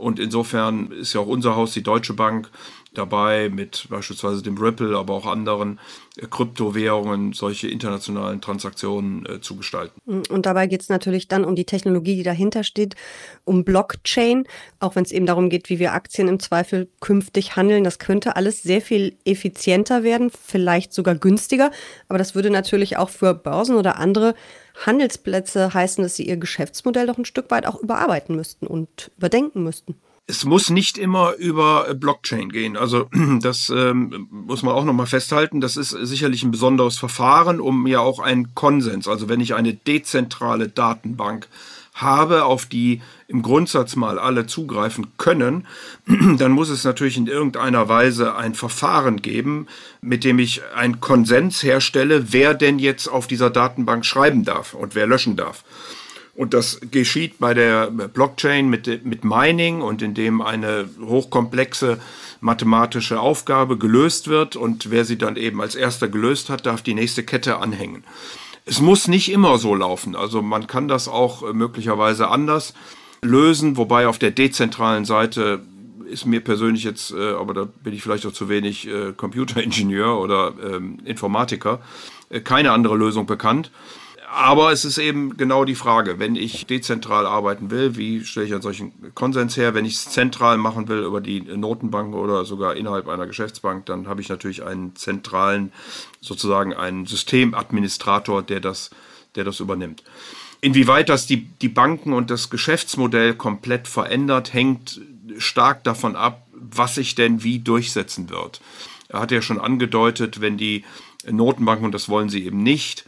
Und 0.00 0.18
insofern 0.18 0.90
ist 0.92 1.12
ja 1.12 1.20
auch 1.20 1.26
unser 1.26 1.54
Haus, 1.56 1.72
die 1.72 1.82
Deutsche 1.82 2.14
Bank, 2.14 2.50
dabei 2.92 3.48
mit 3.48 3.86
beispielsweise 3.88 4.42
dem 4.42 4.58
Ripple, 4.58 4.96
aber 4.96 5.14
auch 5.14 5.26
anderen 5.26 5.78
äh, 6.16 6.26
Kryptowährungen 6.26 7.32
solche 7.32 7.68
internationalen 7.68 8.40
Transaktionen 8.40 9.26
äh, 9.26 9.40
zu 9.40 9.56
gestalten. 9.56 10.00
Und 10.28 10.46
dabei 10.46 10.66
geht 10.66 10.82
es 10.82 10.88
natürlich 10.88 11.28
dann 11.28 11.44
um 11.44 11.54
die 11.54 11.64
Technologie, 11.64 12.16
die 12.16 12.22
dahinter 12.22 12.64
steht, 12.64 12.96
um 13.44 13.64
Blockchain, 13.64 14.44
auch 14.80 14.96
wenn 14.96 15.04
es 15.04 15.12
eben 15.12 15.26
darum 15.26 15.50
geht, 15.50 15.70
wie 15.70 15.78
wir 15.78 15.92
Aktien 15.92 16.26
im 16.26 16.40
Zweifel 16.40 16.88
künftig 17.00 17.56
handeln. 17.56 17.84
Das 17.84 17.98
könnte 17.98 18.36
alles 18.36 18.62
sehr 18.62 18.80
viel 18.80 19.16
effizienter 19.24 20.02
werden, 20.02 20.30
vielleicht 20.30 20.92
sogar 20.92 21.14
günstiger, 21.14 21.70
aber 22.08 22.18
das 22.18 22.34
würde 22.34 22.50
natürlich 22.50 22.96
auch 22.96 23.10
für 23.10 23.34
Börsen 23.34 23.76
oder 23.76 23.98
andere 23.98 24.34
Handelsplätze 24.84 25.74
heißen, 25.74 26.02
dass 26.02 26.16
sie 26.16 26.26
ihr 26.26 26.36
Geschäftsmodell 26.36 27.06
doch 27.06 27.18
ein 27.18 27.24
Stück 27.24 27.50
weit 27.50 27.66
auch 27.66 27.80
überarbeiten 27.80 28.34
müssten 28.34 28.66
und 28.66 29.10
überdenken 29.16 29.62
müssten 29.62 29.96
es 30.30 30.44
muss 30.44 30.70
nicht 30.70 30.96
immer 30.96 31.34
über 31.34 31.88
äh, 31.88 31.94
Blockchain 31.94 32.50
gehen. 32.50 32.76
Also 32.76 33.08
das 33.42 33.70
ähm, 33.74 34.28
muss 34.30 34.62
man 34.62 34.74
auch 34.74 34.84
nochmal 34.84 35.06
festhalten. 35.06 35.60
Das 35.60 35.76
ist 35.76 35.90
sicherlich 35.90 36.42
ein 36.42 36.52
besonderes 36.52 36.98
Verfahren, 36.98 37.60
um 37.60 37.86
ja 37.86 38.00
auch 38.00 38.20
einen 38.20 38.54
Konsens, 38.54 39.08
also 39.08 39.28
wenn 39.28 39.40
ich 39.40 39.54
eine 39.54 39.74
dezentrale 39.74 40.68
Datenbank 40.68 41.48
habe, 41.94 42.44
auf 42.44 42.66
die 42.66 43.02
im 43.26 43.42
Grundsatz 43.42 43.96
mal 43.96 44.18
alle 44.18 44.46
zugreifen 44.46 45.08
können, 45.18 45.66
dann 46.38 46.52
muss 46.52 46.70
es 46.70 46.84
natürlich 46.84 47.16
in 47.16 47.26
irgendeiner 47.26 47.88
Weise 47.88 48.36
ein 48.36 48.54
Verfahren 48.54 49.20
geben, 49.20 49.66
mit 50.00 50.24
dem 50.24 50.38
ich 50.38 50.62
einen 50.74 51.00
Konsens 51.00 51.62
herstelle, 51.62 52.32
wer 52.32 52.54
denn 52.54 52.78
jetzt 52.78 53.08
auf 53.08 53.26
dieser 53.26 53.50
Datenbank 53.50 54.06
schreiben 54.06 54.44
darf 54.44 54.74
und 54.74 54.94
wer 54.94 55.06
löschen 55.06 55.36
darf. 55.36 55.64
Und 56.40 56.54
das 56.54 56.80
geschieht 56.90 57.38
bei 57.38 57.52
der 57.52 57.90
Blockchain 57.90 58.70
mit, 58.70 59.04
mit 59.04 59.24
Mining 59.24 59.82
und 59.82 60.00
indem 60.00 60.40
eine 60.40 60.88
hochkomplexe 60.98 62.00
mathematische 62.40 63.20
Aufgabe 63.20 63.76
gelöst 63.76 64.26
wird 64.28 64.56
und 64.56 64.90
wer 64.90 65.04
sie 65.04 65.18
dann 65.18 65.36
eben 65.36 65.60
als 65.60 65.74
erster 65.74 66.08
gelöst 66.08 66.48
hat, 66.48 66.64
darf 66.64 66.80
die 66.80 66.94
nächste 66.94 67.24
Kette 67.24 67.58
anhängen. 67.58 68.04
Es 68.64 68.80
muss 68.80 69.06
nicht 69.06 69.30
immer 69.30 69.58
so 69.58 69.74
laufen. 69.74 70.16
Also 70.16 70.40
man 70.40 70.66
kann 70.66 70.88
das 70.88 71.08
auch 71.08 71.42
äh, 71.42 71.52
möglicherweise 71.52 72.28
anders 72.28 72.72
lösen, 73.20 73.76
wobei 73.76 74.06
auf 74.08 74.18
der 74.18 74.30
dezentralen 74.30 75.04
Seite 75.04 75.60
ist 76.06 76.24
mir 76.24 76.40
persönlich 76.40 76.84
jetzt, 76.84 77.10
äh, 77.12 77.32
aber 77.32 77.52
da 77.52 77.68
bin 77.84 77.92
ich 77.92 78.02
vielleicht 78.02 78.24
auch 78.24 78.32
zu 78.32 78.48
wenig 78.48 78.88
äh, 78.88 79.12
Computeringenieur 79.14 80.18
oder 80.18 80.54
ähm, 80.64 81.00
Informatiker, 81.04 81.82
keine 82.44 82.72
andere 82.72 82.96
Lösung 82.96 83.26
bekannt. 83.26 83.70
Aber 84.32 84.70
es 84.70 84.84
ist 84.84 84.98
eben 84.98 85.36
genau 85.36 85.64
die 85.64 85.74
Frage, 85.74 86.20
wenn 86.20 86.36
ich 86.36 86.64
dezentral 86.64 87.26
arbeiten 87.26 87.72
will, 87.72 87.96
wie 87.96 88.24
stelle 88.24 88.46
ich 88.46 88.52
einen 88.52 88.62
solchen 88.62 89.12
Konsens 89.12 89.56
her? 89.56 89.74
Wenn 89.74 89.84
ich 89.84 89.94
es 89.94 90.08
zentral 90.08 90.56
machen 90.56 90.86
will 90.86 91.00
über 91.00 91.20
die 91.20 91.40
Notenbank 91.40 92.14
oder 92.14 92.44
sogar 92.44 92.76
innerhalb 92.76 93.08
einer 93.08 93.26
Geschäftsbank, 93.26 93.86
dann 93.86 94.06
habe 94.06 94.20
ich 94.20 94.28
natürlich 94.28 94.62
einen 94.62 94.94
zentralen, 94.94 95.72
sozusagen 96.20 96.74
einen 96.74 97.06
Systemadministrator, 97.06 98.42
der 98.44 98.60
das, 98.60 98.90
der 99.34 99.42
das 99.42 99.58
übernimmt. 99.58 100.04
Inwieweit 100.60 101.08
das 101.08 101.26
die, 101.26 101.46
die 101.46 101.68
Banken 101.68 102.12
und 102.12 102.30
das 102.30 102.50
Geschäftsmodell 102.50 103.34
komplett 103.34 103.88
verändert, 103.88 104.52
hängt 104.52 105.00
stark 105.38 105.82
davon 105.82 106.14
ab, 106.14 106.46
was 106.52 106.94
sich 106.94 107.16
denn 107.16 107.42
wie 107.42 107.58
durchsetzen 107.58 108.30
wird. 108.30 108.60
Er 109.08 109.18
hat 109.18 109.32
ja 109.32 109.42
schon 109.42 109.58
angedeutet, 109.58 110.40
wenn 110.40 110.56
die 110.56 110.84
Notenbanken, 111.28 111.86
und 111.86 111.92
das 111.92 112.08
wollen 112.08 112.28
sie 112.28 112.44
eben 112.44 112.62
nicht, 112.62 113.04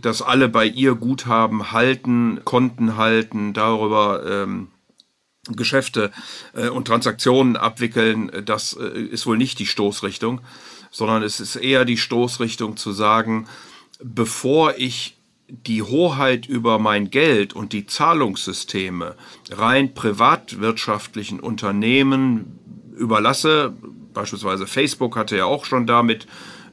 dass 0.00 0.22
alle 0.22 0.48
bei 0.48 0.66
ihr 0.66 0.94
Guthaben 0.94 1.72
halten, 1.72 2.40
Konten 2.44 2.96
halten, 2.96 3.52
darüber 3.52 4.24
ähm, 4.26 4.68
Geschäfte 5.48 6.10
äh, 6.54 6.68
und 6.68 6.86
Transaktionen 6.86 7.56
abwickeln, 7.56 8.30
das 8.44 8.74
äh, 8.74 9.00
ist 9.00 9.26
wohl 9.26 9.36
nicht 9.36 9.58
die 9.58 9.66
Stoßrichtung, 9.66 10.40
sondern 10.90 11.22
es 11.22 11.40
ist 11.40 11.56
eher 11.56 11.84
die 11.84 11.98
Stoßrichtung 11.98 12.76
zu 12.76 12.92
sagen, 12.92 13.46
bevor 14.02 14.74
ich 14.78 15.16
die 15.48 15.82
Hoheit 15.82 16.46
über 16.46 16.78
mein 16.78 17.10
Geld 17.10 17.52
und 17.52 17.72
die 17.72 17.86
Zahlungssysteme 17.86 19.16
rein 19.50 19.94
privatwirtschaftlichen 19.94 21.40
Unternehmen 21.40 22.58
überlasse, 22.96 23.74
beispielsweise 24.14 24.66
Facebook 24.66 25.16
hatte 25.16 25.36
ja 25.36 25.44
auch 25.44 25.64
schon 25.64 25.86
damit 25.86 26.26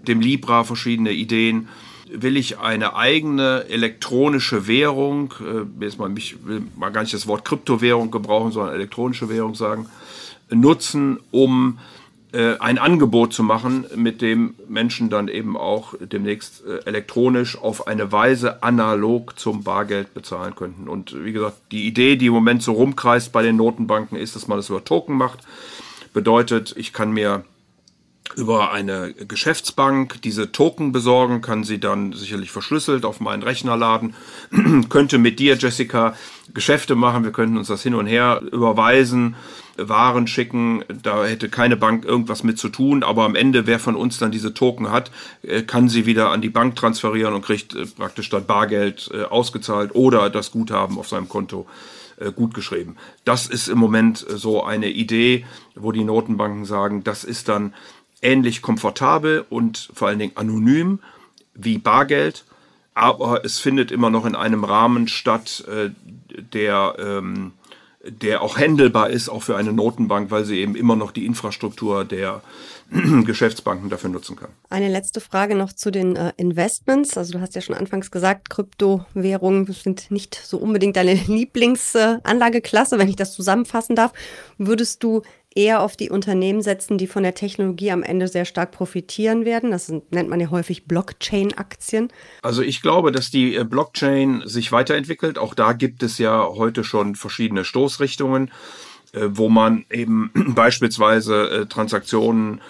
dem 0.07 0.21
Libra 0.21 0.63
verschiedene 0.63 1.11
Ideen, 1.11 1.67
will 2.13 2.37
ich 2.37 2.59
eine 2.59 2.95
eigene 2.95 3.65
elektronische 3.69 4.67
Währung, 4.67 5.33
äh, 5.41 5.83
jetzt 5.83 5.97
mal, 5.97 6.11
ich 6.17 6.45
will 6.45 6.63
mal 6.75 6.89
gar 6.89 7.01
nicht 7.01 7.13
das 7.13 7.27
Wort 7.27 7.45
Kryptowährung 7.45 8.11
gebrauchen, 8.11 8.51
sondern 8.51 8.75
elektronische 8.75 9.29
Währung 9.29 9.55
sagen, 9.55 9.87
nutzen, 10.49 11.19
um 11.31 11.79
äh, 12.33 12.57
ein 12.59 12.77
Angebot 12.77 13.33
zu 13.33 13.43
machen, 13.43 13.85
mit 13.95 14.21
dem 14.21 14.55
Menschen 14.69 15.09
dann 15.09 15.27
eben 15.27 15.57
auch 15.57 15.95
demnächst 15.99 16.63
äh, 16.65 16.77
elektronisch 16.85 17.57
auf 17.57 17.87
eine 17.87 18.11
Weise 18.11 18.63
analog 18.63 19.37
zum 19.37 19.63
Bargeld 19.63 20.13
bezahlen 20.13 20.55
könnten. 20.55 20.87
Und 20.87 21.25
wie 21.25 21.33
gesagt, 21.33 21.57
die 21.71 21.87
Idee, 21.87 22.15
die 22.15 22.27
im 22.27 22.33
Moment 22.33 22.63
so 22.63 22.73
rumkreist 22.73 23.31
bei 23.33 23.41
den 23.41 23.57
Notenbanken, 23.57 24.17
ist, 24.17 24.35
dass 24.35 24.47
man 24.47 24.57
das 24.57 24.69
über 24.69 24.83
Token 24.83 25.17
macht. 25.17 25.39
Bedeutet, 26.13 26.73
ich 26.77 26.93
kann 26.93 27.11
mir 27.11 27.43
über 28.35 28.71
eine 28.71 29.13
Geschäftsbank 29.13 30.21
diese 30.21 30.51
Token 30.51 30.91
besorgen, 30.91 31.41
kann 31.41 31.63
sie 31.63 31.79
dann 31.79 32.13
sicherlich 32.13 32.51
verschlüsselt 32.51 33.05
auf 33.05 33.19
meinen 33.19 33.43
Rechner 33.43 33.77
laden, 33.77 34.15
könnte 34.89 35.17
mit 35.17 35.39
dir, 35.39 35.55
Jessica, 35.55 36.15
Geschäfte 36.53 36.95
machen, 36.95 37.23
wir 37.23 37.31
könnten 37.31 37.57
uns 37.57 37.67
das 37.67 37.83
hin 37.83 37.95
und 37.95 38.07
her 38.07 38.41
überweisen, 38.51 39.35
Waren 39.77 40.27
schicken, 40.27 40.83
da 41.01 41.25
hätte 41.25 41.47
keine 41.47 41.77
Bank 41.77 42.03
irgendwas 42.03 42.43
mit 42.43 42.59
zu 42.59 42.69
tun, 42.69 43.03
aber 43.03 43.23
am 43.23 43.35
Ende, 43.35 43.67
wer 43.67 43.79
von 43.79 43.95
uns 43.95 44.17
dann 44.17 44.31
diese 44.31 44.53
Token 44.53 44.91
hat, 44.91 45.11
äh, 45.43 45.61
kann 45.61 45.87
sie 45.87 46.05
wieder 46.05 46.29
an 46.29 46.41
die 46.41 46.49
Bank 46.49 46.75
transferieren 46.75 47.33
und 47.33 47.45
kriegt 47.45 47.73
äh, 47.73 47.85
praktisch 47.85 48.29
dann 48.29 48.45
Bargeld 48.45 49.09
äh, 49.13 49.23
ausgezahlt 49.23 49.95
oder 49.95 50.29
das 50.29 50.51
Guthaben 50.51 50.97
auf 50.97 51.07
seinem 51.07 51.29
Konto 51.29 51.67
gut 52.35 52.53
geschrieben. 52.53 52.97
Das 53.25 53.47
ist 53.47 53.67
im 53.67 53.79
Moment 53.79 54.23
so 54.29 54.63
eine 54.63 54.91
Idee, 54.91 55.43
wo 55.73 55.91
die 55.91 56.03
Notenbanken 56.03 56.65
sagen, 56.65 57.03
das 57.03 57.23
ist 57.23 57.49
dann 57.49 57.73
ähnlich 58.21 58.61
komfortabel 58.61 59.45
und 59.49 59.89
vor 59.93 60.07
allen 60.07 60.19
Dingen 60.19 60.37
anonym 60.37 60.99
wie 61.53 61.77
Bargeld, 61.77 62.45
aber 62.93 63.43
es 63.45 63.59
findet 63.59 63.91
immer 63.91 64.09
noch 64.09 64.25
in 64.25 64.35
einem 64.35 64.63
Rahmen 64.63 65.07
statt, 65.07 65.63
äh, 65.67 65.89
der, 66.53 66.95
ähm, 66.99 67.53
der 68.03 68.41
auch 68.41 68.57
händelbar 68.57 69.09
ist, 69.09 69.29
auch 69.29 69.43
für 69.43 69.55
eine 69.55 69.73
Notenbank, 69.73 70.31
weil 70.31 70.45
sie 70.45 70.59
eben 70.59 70.75
immer 70.75 70.95
noch 70.95 71.11
die 71.11 71.25
Infrastruktur 71.25 72.03
der 72.03 72.41
Geschäftsbanken 73.25 73.89
dafür 73.89 74.09
nutzen 74.09 74.35
kann. 74.35 74.49
Eine 74.69 74.89
letzte 74.89 75.21
Frage 75.21 75.55
noch 75.55 75.71
zu 75.71 75.91
den 75.91 76.17
äh, 76.17 76.33
Investments. 76.35 77.17
Also 77.17 77.33
du 77.33 77.41
hast 77.41 77.55
ja 77.55 77.61
schon 77.61 77.75
anfangs 77.75 78.11
gesagt, 78.11 78.49
Kryptowährungen 78.49 79.71
sind 79.71 80.11
nicht 80.11 80.35
so 80.35 80.57
unbedingt 80.57 80.97
deine 80.97 81.13
Lieblingsanlageklasse, 81.27 82.99
wenn 82.99 83.07
ich 83.07 83.15
das 83.15 83.33
zusammenfassen 83.33 83.95
darf. 83.95 84.11
Würdest 84.57 85.03
du 85.03 85.21
eher 85.53 85.81
auf 85.81 85.97
die 85.97 86.09
Unternehmen 86.09 86.61
setzen, 86.61 86.97
die 86.97 87.07
von 87.07 87.23
der 87.23 87.35
Technologie 87.35 87.91
am 87.91 88.03
Ende 88.03 88.27
sehr 88.27 88.45
stark 88.45 88.71
profitieren 88.71 89.43
werden. 89.45 89.71
Das 89.71 89.89
nennt 89.89 90.29
man 90.29 90.39
ja 90.39 90.49
häufig 90.49 90.85
Blockchain-Aktien. 90.85 92.11
Also 92.41 92.61
ich 92.61 92.81
glaube, 92.81 93.11
dass 93.11 93.31
die 93.31 93.55
äh, 93.55 93.65
Blockchain 93.65 94.43
sich 94.45 94.71
weiterentwickelt. 94.71 95.37
Auch 95.37 95.53
da 95.53 95.73
gibt 95.73 96.03
es 96.03 96.17
ja 96.17 96.47
heute 96.47 96.83
schon 96.83 97.15
verschiedene 97.15 97.65
Stoßrichtungen, 97.65 98.51
äh, 99.11 99.27
wo 99.29 99.49
man 99.49 99.85
eben 99.89 100.31
beispielsweise 100.55 101.49
äh, 101.49 101.65
Transaktionen 101.65 102.61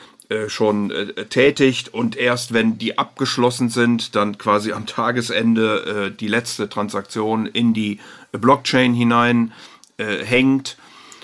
schon 0.47 0.93
tätigt 1.29 1.93
und 1.93 2.15
erst 2.15 2.53
wenn 2.53 2.77
die 2.77 2.97
abgeschlossen 2.97 3.67
sind, 3.67 4.15
dann 4.15 4.37
quasi 4.37 4.71
am 4.71 4.85
Tagesende 4.85 6.15
die 6.17 6.29
letzte 6.29 6.69
Transaktion 6.69 7.47
in 7.47 7.73
die 7.73 7.99
Blockchain 8.31 8.93
hinein 8.93 9.51
hängt 9.97 10.77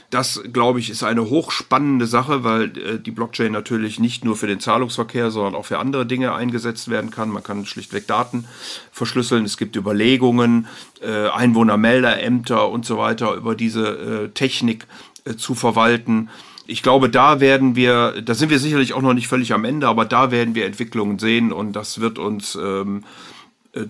das, 0.10 0.42
glaube 0.54 0.80
ich, 0.80 0.90
ist 0.90 1.04
eine 1.04 1.30
hochspannende 1.30 2.08
Sache, 2.08 2.44
weil 2.44 2.78
äh, 2.78 3.00
die 3.00 3.12
Blockchain 3.12 3.52
natürlich 3.52 4.00
nicht 4.00 4.24
nur 4.24 4.38
für 4.38 4.48
den 4.48 4.60
Zahlungsverkehr, 4.60 5.32
sondern 5.32 5.56
auch 5.56 5.66
für 5.66 5.80
andere 5.80 6.06
Dinge 6.06 6.34
eingesetzt 6.34 6.90
werden 6.90 7.12
kann. 7.12 7.30
Man 7.30 7.44
kann 7.44 7.66
schlichtweg 7.66 8.08
Daten 8.08 8.46
verschlüsseln. 8.92 9.44
Es 9.44 9.58
gibt 9.58 9.76
Überlegungen, 9.76 10.68
äh, 11.02 11.28
Einwohnermeldeämter 11.30 12.70
und 12.70 12.86
so 12.86 12.98
weiter 12.98 13.34
über 13.34 13.56
diese 13.56 13.88
äh, 13.88 14.30
Technik 14.30 14.88
äh, 15.26 15.36
zu 15.36 15.56
verwalten. 15.56 16.30
Ich 16.68 16.84
glaube, 16.84 17.10
da 17.10 17.40
werden 17.40 17.76
wir, 17.76 18.22
da 18.22 18.34
sind 18.34 18.50
wir 18.50 18.60
sicherlich 18.60 18.94
auch 18.94 19.02
noch 19.02 19.14
nicht 19.14 19.28
völlig 19.28 19.54
am 19.54 19.66
Ende, 19.66 19.88
aber 19.88 20.06
da 20.06 20.32
werden 20.32 20.56
wir 20.56 20.66
Entwicklungen 20.66 21.20
sehen 21.20 21.52
und 21.52 21.74
das 21.74 22.00
wird 22.00 22.20
uns 22.20 22.56
ähm, 22.56 23.00
äh, 23.00 23.37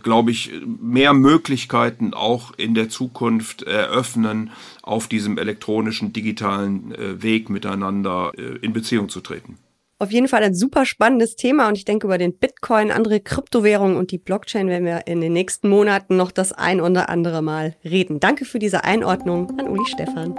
glaube 0.02 0.32
ich, 0.32 0.52
mehr 0.66 1.14
Möglichkeiten 1.14 2.14
auch 2.14 2.54
in 2.58 2.74
der 2.74 2.90
Zukunft 2.90 3.64
eröffnen, 3.64 4.52
auf 4.82 5.08
diesem 5.08 5.38
elektronischen, 5.38 6.14
digitalen 6.14 6.94
äh, 6.94 7.22
Weg 7.22 7.50
miteinander 7.50 8.32
äh, 8.38 8.58
in 8.62 8.74
Beziehung 8.74 9.10
zu 9.10 9.22
treten. 9.22 9.58
Auf 10.00 10.12
jeden 10.12 10.28
Fall 10.28 10.44
ein 10.44 10.54
super 10.54 10.86
spannendes 10.86 11.36
Thema 11.36 11.68
und 11.68 11.76
ich 11.76 11.86
denke, 11.86 12.06
über 12.06 12.20
den 12.20 12.38
Bitcoin, 12.38 12.92
andere 12.92 13.20
Kryptowährungen 13.20 13.98
und 13.98 14.12
die 14.12 14.20
Blockchain 14.20 14.68
werden 14.68 14.86
wir 14.86 15.08
in 15.08 15.22
den 15.22 15.34
nächsten 15.34 15.70
Monaten 15.70 16.18
noch 16.18 16.32
das 16.32 16.54
ein 16.54 16.82
oder 16.82 17.10
andere 17.10 17.42
Mal 17.42 17.76
reden. 17.84 18.20
Danke 18.20 18.46
für 18.46 18.60
diese 18.60 18.84
Einordnung 18.84 19.60
an 19.60 19.68
Uli 19.68 19.86
Stefan. 19.88 20.36